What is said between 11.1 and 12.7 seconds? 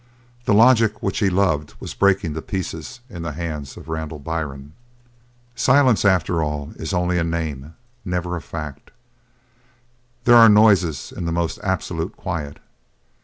in the most absolute quiet.